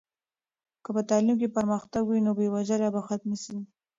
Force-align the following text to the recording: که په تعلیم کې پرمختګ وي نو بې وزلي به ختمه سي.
که 0.83 0.89
په 0.95 1.01
تعلیم 1.09 1.35
کې 1.41 1.55
پرمختګ 1.57 2.03
وي 2.05 2.19
نو 2.25 2.31
بې 2.37 2.47
وزلي 2.53 2.89
به 2.93 3.01
ختمه 3.07 3.37
سي. 3.43 3.57